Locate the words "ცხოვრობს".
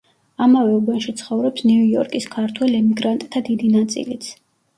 1.19-1.65